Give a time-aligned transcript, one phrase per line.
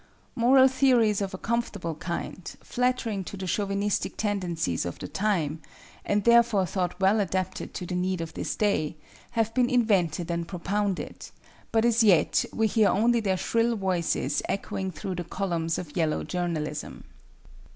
[0.33, 5.61] Moral theories of a comfortable kind, flattering to the Chauvinistic tendencies of the time,
[6.03, 8.95] and therefore thought well adapted to the need of this day,
[9.37, 11.29] have been invented and propounded;
[11.71, 16.23] but as yet we hear only their shrill voices echoing through the columns of yellow
[16.23, 17.03] journalism.